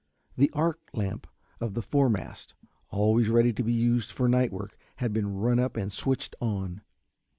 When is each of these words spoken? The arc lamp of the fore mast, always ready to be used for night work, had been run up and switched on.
The 0.35 0.49
arc 0.55 0.79
lamp 0.95 1.27
of 1.59 1.75
the 1.75 1.83
fore 1.83 2.09
mast, 2.09 2.55
always 2.89 3.29
ready 3.29 3.53
to 3.53 3.61
be 3.61 3.71
used 3.71 4.11
for 4.11 4.27
night 4.27 4.51
work, 4.51 4.75
had 4.95 5.13
been 5.13 5.35
run 5.37 5.59
up 5.59 5.77
and 5.77 5.93
switched 5.93 6.35
on. 6.41 6.81